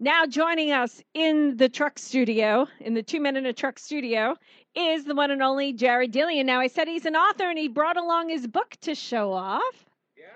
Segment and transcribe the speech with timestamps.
[0.00, 4.36] Now joining us in the truck studio, in the two men in a truck studio,
[4.76, 6.44] is the one and only Jared Dillian.
[6.44, 9.86] Now I said he's an author and he brought along his book to show off.
[10.16, 10.26] Yeah.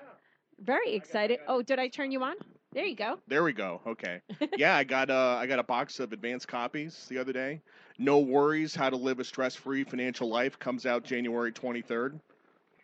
[0.59, 1.39] Very excited.
[1.47, 2.35] Oh, did I turn you on?
[2.73, 3.21] There you go.
[3.29, 3.81] There we go.
[3.87, 4.21] Okay.
[4.57, 7.61] yeah, I got uh, I got a box of advanced copies the other day.
[7.99, 12.19] No worries, how to live a stress-free financial life comes out January 23rd.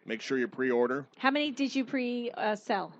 [0.07, 1.07] Make sure you pre-order.
[1.17, 2.93] How many did you pre uh, sell?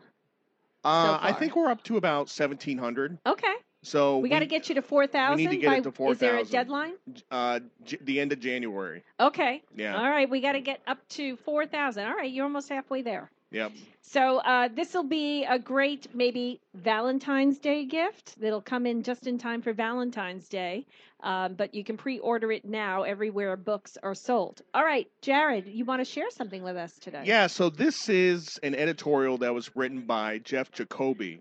[0.85, 3.19] Uh, I think we're up to about 1700.
[3.27, 3.55] Okay.
[3.83, 5.51] So We got to get you to 4,000.
[5.61, 6.39] get by, it to four thousand.
[6.41, 6.93] Is there a deadline?
[7.31, 9.03] uh, J- the end of January.
[9.21, 9.63] Okay.
[9.77, 9.97] Yeah.
[9.97, 10.29] All right.
[10.29, 12.05] We got to get up to 4,000.
[12.05, 12.31] All right.
[12.31, 13.31] You're almost halfway there.
[13.51, 13.73] Yep.
[14.03, 19.27] So uh, this will be a great maybe Valentine's Day gift that'll come in just
[19.27, 20.87] in time for Valentine's Day.
[21.23, 24.61] Um, but you can pre-order it now everywhere books are sold.
[24.75, 27.23] All right, Jared, you want to share something with us today?
[27.25, 31.41] Yeah, so this is an editorial that was written by Jeff Jacoby,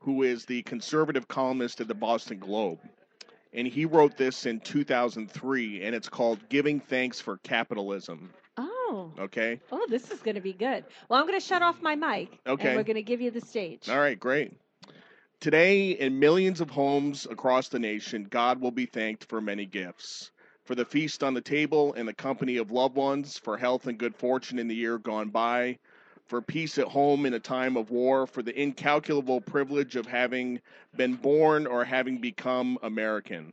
[0.00, 2.78] who is the conservative columnist at the Boston Globe.
[3.52, 8.30] And he wrote this in 2003, and it's called Giving Thanks for Capitalism.
[8.56, 9.60] Oh, Okay?
[9.72, 10.84] oh, this is going to be good.
[11.08, 12.38] Well, I'm going to shut off my mic.
[12.46, 12.68] Okay.
[12.68, 13.88] And we're going to give you the stage.
[13.88, 14.52] All right, great.
[15.40, 20.32] Today, in millions of homes across the nation, God will be thanked for many gifts.
[20.64, 23.96] For the feast on the table and the company of loved ones, for health and
[23.96, 25.78] good fortune in the year gone by,
[26.28, 30.60] for peace at home in a time of war, for the incalculable privilege of having
[30.94, 33.50] been born or having become American.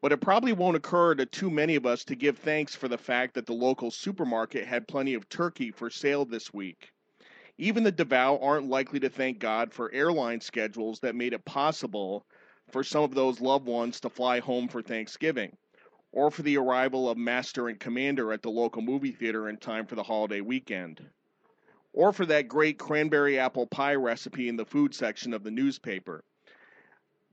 [0.00, 2.98] But it probably won't occur to too many of us to give thanks for the
[2.98, 6.90] fact that the local supermarket had plenty of turkey for sale this week.
[7.56, 12.26] Even the devout aren't likely to thank God for airline schedules that made it possible
[12.68, 15.56] for some of those loved ones to fly home for Thanksgiving,
[16.10, 19.86] or for the arrival of Master and Commander at the local movie theater in time
[19.86, 21.00] for the holiday weekend,
[21.92, 26.24] or for that great cranberry apple pie recipe in the food section of the newspaper.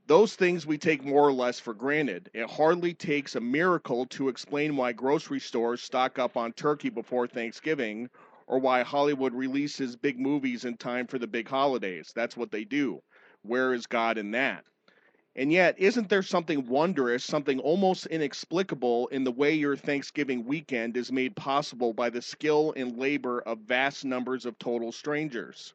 [0.06, 2.30] Those things we take more or less for granted.
[2.34, 7.26] It hardly takes a miracle to explain why grocery stores stock up on turkey before
[7.26, 8.10] Thanksgiving
[8.48, 12.10] or why Hollywood releases big movies in time for the big holidays.
[12.14, 13.00] That's what they do.
[13.42, 14.64] Where is God in that?
[15.36, 20.96] And yet, isn't there something wondrous, something almost inexplicable in the way your Thanksgiving weekend
[20.96, 25.74] is made possible by the skill and labor of vast numbers of total strangers?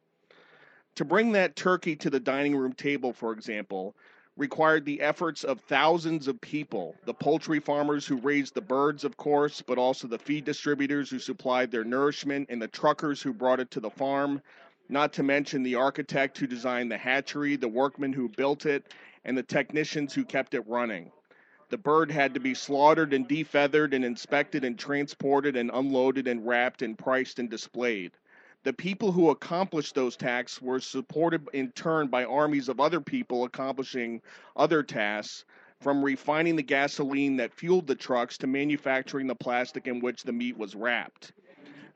[0.95, 3.95] To bring that turkey to the dining room table, for example,
[4.37, 9.15] required the efforts of thousands of people the poultry farmers who raised the birds, of
[9.15, 13.61] course, but also the feed distributors who supplied their nourishment and the truckers who brought
[13.61, 14.41] it to the farm,
[14.89, 19.37] not to mention the architect who designed the hatchery, the workmen who built it, and
[19.37, 21.11] the technicians who kept it running.
[21.69, 26.45] The bird had to be slaughtered and defeathered and inspected and transported and unloaded and
[26.45, 28.11] wrapped and priced and displayed.
[28.63, 33.43] The people who accomplished those tasks were supported in turn by armies of other people
[33.43, 34.21] accomplishing
[34.55, 35.45] other tasks,
[35.81, 40.33] from refining the gasoline that fueled the trucks to manufacturing the plastic in which the
[40.33, 41.33] meat was wrapped.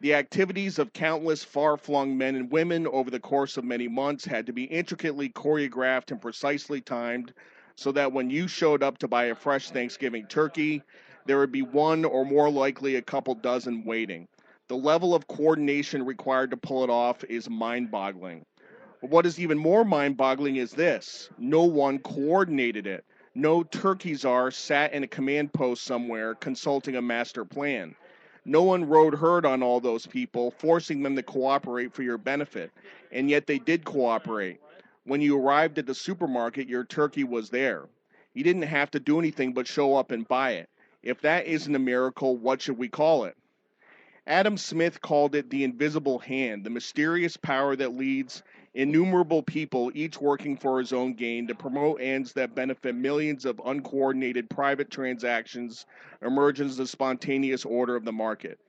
[0.02, 4.24] The activities of countless far flung men and women over the course of many months
[4.24, 7.34] had to be intricately choreographed and precisely timed
[7.76, 10.84] so that when you showed up to buy a fresh Thanksgiving turkey,
[11.26, 14.30] there would be one or more likely a couple dozen waiting.
[14.70, 18.46] The level of coordination required to pull it off is mind boggling.
[19.02, 23.04] What is even more mind boggling is this no one coordinated it.
[23.36, 27.96] No turkey czar sat in a command post somewhere consulting a master plan.
[28.50, 32.72] No one rode herd on all those people, forcing them to cooperate for your benefit.
[33.12, 34.60] And yet they did cooperate.
[35.04, 37.86] When you arrived at the supermarket, your turkey was there.
[38.34, 40.68] You didn't have to do anything but show up and buy it.
[41.04, 43.38] If that isn't a miracle, what should we call it?
[44.30, 48.44] Adam Smith called it the invisible hand, the mysterious power that leads
[48.76, 53.60] innumerable people, each working for his own gain, to promote ends that benefit millions of
[53.66, 55.88] uncoordinated private transactions,
[56.22, 58.60] emerge as the spontaneous order of the market.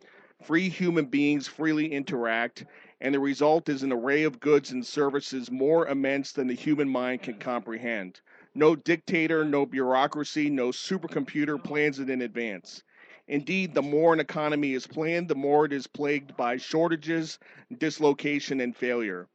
[0.43, 2.65] Free human beings freely interact,
[3.03, 6.88] and the result is an array of goods and services more immense than the human
[6.88, 8.22] mind can comprehend.
[8.54, 12.82] No dictator, no bureaucracy, no supercomputer plans it in advance.
[13.31, 17.38] Indeed, the more an economy is planned, the more it is plagued by shortages,
[17.79, 19.29] dislocation, and failure.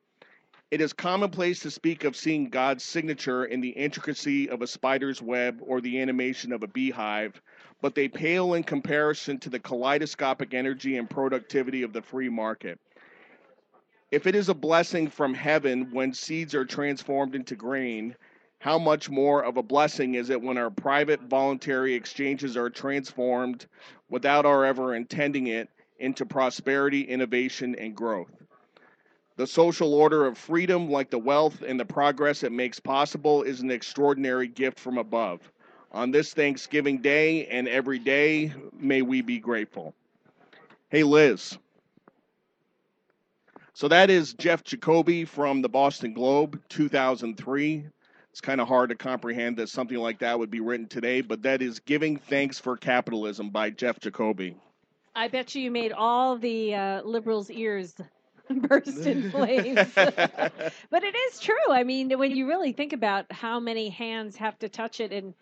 [0.70, 5.22] It is commonplace to speak of seeing God's signature in the intricacy of a spider's
[5.22, 7.42] web or the animation of a beehive,
[7.82, 12.78] but they pale in comparison to the kaleidoscopic energy and productivity of the free market.
[14.12, 18.18] If it is a blessing from heaven when seeds are transformed into grain,
[18.60, 23.66] how much more of a blessing is it when our private voluntary exchanges are transformed
[24.10, 25.70] without our ever intending it
[26.00, 28.32] into prosperity, innovation, and growth?
[29.38, 33.60] The social order of freedom, like the wealth and the progress it makes possible, is
[33.60, 35.52] an extraordinary gift from above.
[35.92, 39.94] On this Thanksgiving Day and every day, may we be grateful.
[40.90, 41.58] Hey, Liz.
[43.74, 47.86] So that is Jeff Jacoby from the Boston Globe, 2003.
[48.36, 51.44] It's kind of hard to comprehend that something like that would be written today, but
[51.44, 54.58] that is Giving Thanks for Capitalism by Jeff Jacoby.
[55.16, 57.96] I bet you you made all the uh, liberals' ears
[58.50, 59.90] burst in flames.
[59.96, 60.12] but
[60.92, 61.56] it is true.
[61.70, 65.34] I mean, when you really think about how many hands have to touch it and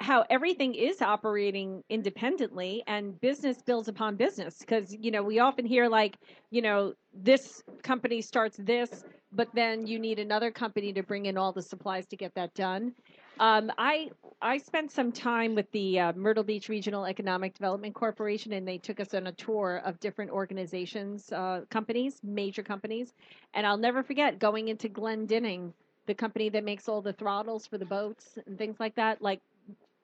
[0.00, 4.58] how everything is operating independently and business builds upon business.
[4.58, 6.16] Because you know we often hear like
[6.50, 11.36] you know this company starts this but then you need another company to bring in
[11.36, 12.94] all the supplies to get that done.
[13.40, 14.10] Um, i
[14.42, 18.78] i spent some time with the uh, myrtle beach regional economic development corporation and they
[18.78, 23.12] took us on a tour of different organizations uh, companies major companies.
[23.54, 25.72] And i'll never forget going into glendinning
[26.06, 29.40] the company that makes all the throttles for the boats and things like that like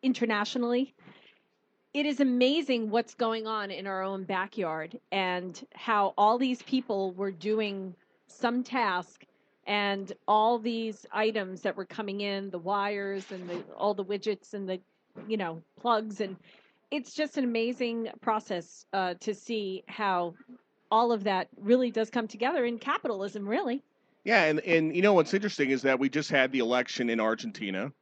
[0.04, 0.94] internationally.
[1.94, 7.12] It is amazing what's going on in our own backyard and how all these people
[7.12, 7.94] were doing
[8.26, 9.24] some task
[9.66, 14.54] and all these items that were coming in the wires and the, all the widgets
[14.54, 14.78] and the
[15.28, 16.36] you know plugs and
[16.90, 20.34] it's just an amazing process uh, to see how
[20.90, 23.82] all of that really does come together in capitalism really
[24.24, 27.20] yeah and, and you know what's interesting is that we just had the election in
[27.20, 27.92] argentina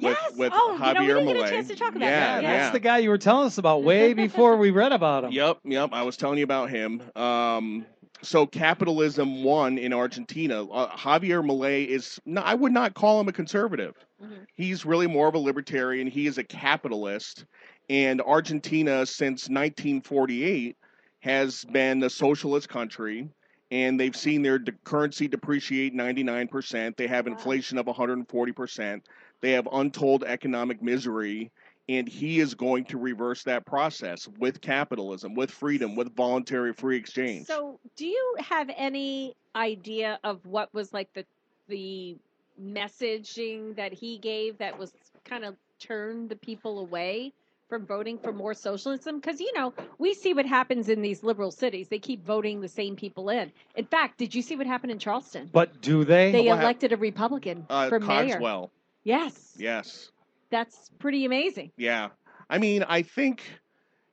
[0.00, 0.36] with, yes.
[0.36, 1.34] with oh, Javier you know, we didn't Milei.
[1.34, 2.42] get a chance to talk about yeah, that.
[2.42, 2.56] yeah.
[2.58, 5.32] That's the guy you were telling us about way before we read about him.
[5.32, 5.90] Yep, yep.
[5.92, 7.02] I was telling you about him.
[7.16, 7.86] Um,
[8.22, 10.64] so capitalism won in Argentina.
[10.64, 12.20] Uh, Javier Milei is.
[12.26, 13.94] No, I would not call him a conservative.
[14.22, 14.46] Mhm.
[14.54, 16.06] He's really more of a libertarian.
[16.06, 17.44] He is a capitalist,
[17.88, 20.76] and Argentina since 1948
[21.20, 23.28] has been a socialist country.
[23.70, 26.96] And they've seen their de- currency depreciate 99%.
[26.96, 29.02] They have inflation of 140%.
[29.40, 31.50] They have untold economic misery
[31.88, 36.96] and he is going to reverse that process with capitalism, with freedom, with voluntary free
[36.96, 37.46] exchange.
[37.46, 41.24] So, do you have any idea of what was like the
[41.68, 42.16] the
[42.62, 44.92] messaging that he gave that was
[45.24, 47.32] kind of turned the people away
[47.68, 49.20] from voting for more socialism?
[49.20, 52.68] Because you know we see what happens in these liberal cities; they keep voting the
[52.68, 53.52] same people in.
[53.76, 55.48] In fact, did you see what happened in Charleston?
[55.52, 56.32] But do they?
[56.32, 58.34] They What hap- elected a Republican uh, for mayor.
[58.38, 58.70] Cogswell,
[59.04, 60.10] Yes, yes,
[60.50, 61.70] that's pretty amazing.
[61.76, 62.08] yeah.
[62.50, 63.42] I mean, I think,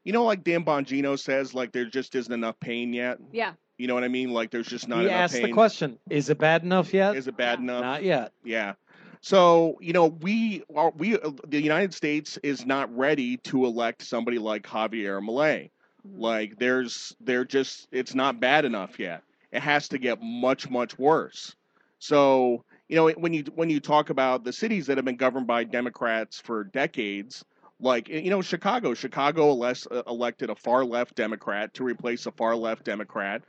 [0.03, 3.17] you know, like Dan Bongino says, like there just isn't enough pain yet.
[3.31, 4.31] Yeah, You know what I mean?
[4.31, 5.43] Like there's just not we enough asked pain.
[5.43, 7.15] the question: Is it bad enough yet?
[7.15, 7.63] Is it bad Yeah.
[7.63, 7.81] enough?
[7.81, 8.31] Not yet.
[8.43, 8.73] Yeah.
[9.25, 14.03] So you know, we are we uh, the United States is not ready to elect
[14.03, 15.71] somebody like Javier Milei.
[16.07, 16.19] Mhm.
[16.19, 19.23] Like there's they're just it's not bad enough yet.
[19.51, 21.55] It has to get much much worse.
[21.97, 25.47] So you know when you when you talk about the cities that have been governed
[25.47, 27.43] by Democrats for decades,
[27.79, 32.55] like you know Chicago, Chicago uh, elected a far left Democrat to replace a far
[32.55, 33.41] left Democrat.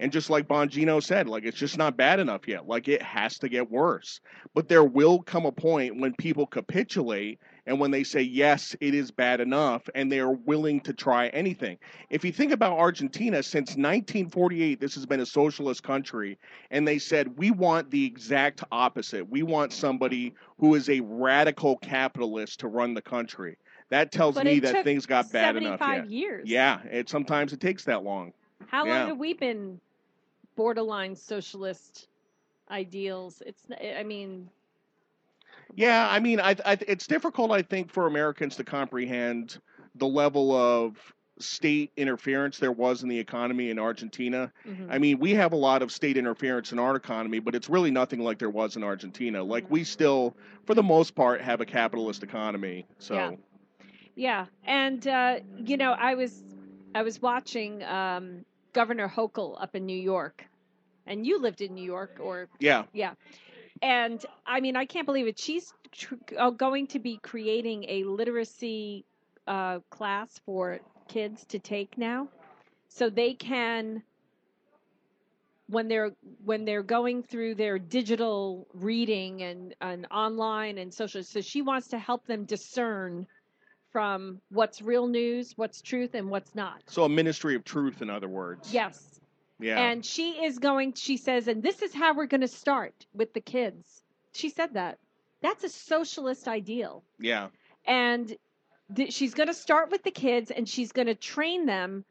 [0.00, 2.66] And just like Bongino said, like it's just not bad enough yet.
[2.66, 4.20] Like it has to get worse.
[4.52, 8.94] But there will come a point when people capitulate and when they say, yes, it
[8.94, 11.78] is bad enough, and they are willing to try anything.
[12.10, 16.38] If you think about Argentina, since 1948, this has been a socialist country,
[16.70, 19.30] and they said, we want the exact opposite.
[19.30, 23.56] We want somebody who is a radical capitalist to run the country.
[23.88, 25.78] That tells But me that things got bad enough.
[25.80, 26.18] seventy-five Yeah.
[26.18, 26.48] years.
[26.50, 28.34] Yeah, it sometimes it takes that long.
[28.66, 29.80] How long have we been
[30.56, 32.08] borderline socialist
[32.70, 33.42] ideals?
[33.46, 33.64] It's,
[33.96, 34.50] I mean,
[35.74, 39.58] Yeah, I mean, I, I, it's difficult, I think, for Americans to comprehend
[39.96, 40.96] the level of
[41.38, 44.52] state interference there was in the economy in Argentina.
[44.66, 44.86] mhm.
[44.88, 47.90] I mean, we have a lot of state interference in our economy, but it's really
[47.90, 49.42] nothing like there was in Argentina.
[49.42, 52.86] Like, we still, for the most part, have a capitalist economy.
[52.98, 53.32] So, Yeah.
[54.14, 54.46] yeah.
[54.64, 56.42] And uh, you know, I was
[56.94, 58.44] I was watching um,
[58.74, 60.44] Governor Hochul up in New York,
[61.06, 63.14] and you lived in New York, or yeah, yeah.
[63.80, 65.38] And I mean, I can't believe it.
[65.38, 69.06] She's tr- uh, going to be creating a literacy
[69.46, 72.28] uh, class for kids to take now,
[72.88, 74.02] so they can
[75.68, 76.12] when they're
[76.44, 81.88] when they're going through their digital reading and, and online and social so she wants
[81.88, 83.26] to help them discern
[83.94, 88.10] from what's real news what's truth and what's not so a ministry of truth, in
[88.10, 88.74] other words.
[88.74, 89.20] yes
[89.60, 89.78] Yeah.
[89.78, 93.32] and she is going she says and this is how we're going to start with
[93.34, 94.98] the kids she said that
[95.42, 97.50] that's a socialist ideal yeah.
[97.86, 98.36] and
[98.96, 102.04] th- she's going to start with the kids and she's going to train them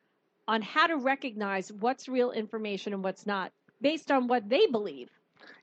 [0.47, 5.09] on how to recognize what's real information and what's not based on what they believe.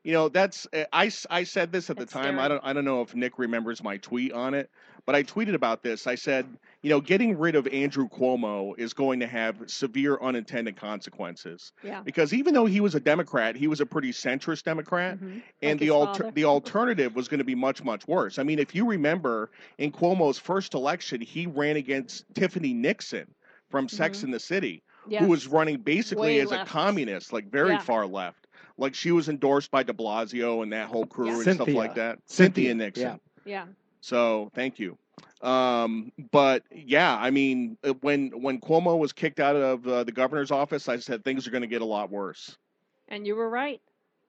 [0.04, 2.38] You know, that's I, I, said this at the That's time.
[2.38, 4.70] I don't I don't know if Nick remembers my tweet on it,
[5.06, 6.06] but I tweeted about this.
[6.06, 6.46] I said,
[6.82, 12.02] you know, getting rid of Andrew Cuomo is going to have severe unintended consequences Yeah.
[12.02, 15.18] because even though he was a Democrat, he was a pretty centrist Democrat.
[15.18, 15.42] Mhm.
[15.62, 18.38] and Like the his alter- the alternative was going to be much much worse.
[18.38, 23.26] I mean, if you remember in Cuomo's first election, he ran against Tiffany Nixon
[23.70, 24.24] from Sex Mhm.
[24.24, 25.22] and the City, Yes.
[25.22, 26.68] who was running basically Way as left.
[26.68, 27.78] a communist, like very Yeah.
[27.78, 28.46] far left.
[28.78, 31.42] Like she was endorsed by De Blasio and that whole crew Yeah.
[31.42, 32.18] and stuff like that.
[32.26, 33.20] Cynthia, Cynthia Nixon.
[33.44, 33.66] yeah.
[34.00, 34.96] So thank you.
[35.42, 40.12] Um, but yeah, I mean, uh, when when Cuomo was kicked out of uh, the
[40.12, 42.56] governor's office, I said things are going to get a lot worse.
[43.08, 43.80] And you were right.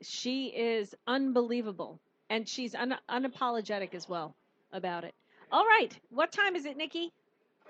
[0.02, 2.00] She is unbelievable.
[2.30, 4.36] And she's un- unapologetic as well
[4.72, 5.14] about it.
[5.52, 5.98] All right.
[6.10, 7.12] What time is it, Nikki?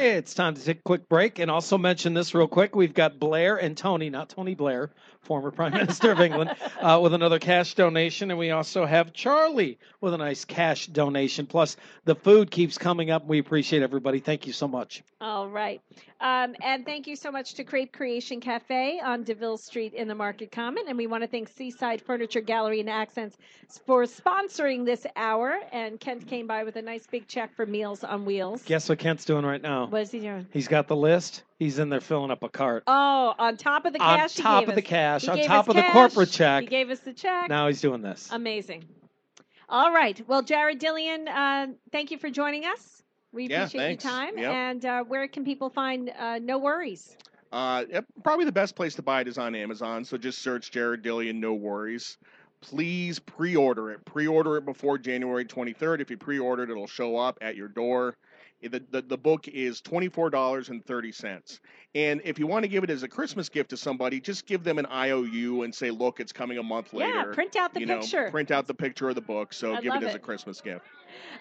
[0.02, 2.76] It's time to take a quick break and also mention this real quick.
[2.76, 4.90] We've got Blair and Tony, not Tony Blair,
[5.22, 8.32] former Prime Minister of England, uh, with another cash donation.
[8.32, 11.46] And we also have Charlie with a nice cash donation.
[11.46, 13.28] Plus, the food keeps coming up.
[13.28, 14.20] We appreciate everybody.
[14.20, 15.04] Thank you so much.
[15.22, 15.82] All right.
[16.20, 20.16] Um, and thank you so much to Crepe Creation Cafe on DeVille Street in the
[20.16, 20.86] Market Common.
[20.88, 23.38] And we want to thank Seaside Furniture Gallery and Accents
[23.86, 25.60] for sponsoring this hour.
[25.72, 28.64] And Kent came by with a nice big check for Meals on Wheels.
[28.64, 29.91] Guess what Kent's doing right now?
[29.92, 30.48] What is he doing?
[30.52, 31.44] He's got the list.
[31.60, 32.84] He's in there filling up a cart.
[32.88, 35.38] Oh, on top of the on cash he top gave of the cash, He on
[35.44, 36.62] top us of the corporate check.
[36.62, 37.50] He gave us the check.
[37.50, 38.30] Now he's doing this.
[38.32, 38.86] Amazing.
[39.68, 40.22] All right.
[40.28, 43.04] Well, Jared Dillian, uh, thank you for joining us.
[43.34, 44.04] We Yeah, appreciate thanks.
[44.06, 44.38] your time.
[44.38, 44.52] Yep.
[44.54, 47.18] And uh, where can people find uh, No Worries?
[47.52, 47.84] Uh,
[48.24, 50.06] probably the best place to buy it is on Amazon.
[50.06, 52.18] So just search Jared Dillian, no worries.
[52.62, 54.06] Please pre-order it.
[54.06, 56.00] Pre-order it before January 23rd.
[56.00, 58.16] If you pre-order it, it'll show up at your door.
[58.62, 61.60] The, the, the book is $24.30.
[61.94, 64.64] And if you want to give it as a Christmas gift to somebody, just give
[64.64, 67.10] them an IOU and say, look, it's coming a month later.
[67.12, 68.30] Yeah, print out the you know, picture.
[68.32, 69.52] print out the picture of the book.
[69.54, 70.18] So I give love it as it.
[70.18, 70.86] a Christmas gift.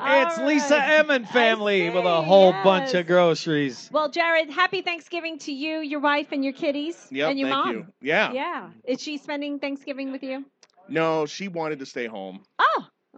[0.00, 1.04] it's All Lisa right.
[1.06, 3.88] Emmon family with a see, whole bunch of groceries.
[3.92, 7.66] Well, Jared, happy Thanksgiving to you, your wife, and your kitties, Yep, and your thank
[7.66, 7.74] mom.
[7.76, 7.86] you.
[8.00, 8.32] Yeah.
[8.32, 8.70] Yeah.
[8.84, 10.44] Is she spending Thanksgiving with you?
[10.88, 12.40] No, she wanted to stay home.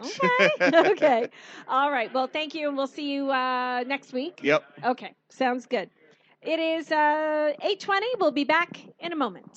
[0.05, 0.49] Okay.
[0.91, 1.29] okay.
[1.67, 2.13] All right.
[2.13, 4.39] Well, thank you, and we'll see you uh, next week.
[4.43, 4.63] Yep.
[4.83, 5.13] Okay.
[5.29, 5.89] Sounds good.
[6.41, 8.01] It is uh, 8.20.
[8.19, 9.49] We'll be back in a moment.